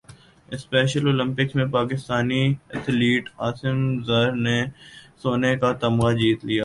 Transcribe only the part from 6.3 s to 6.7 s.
لیا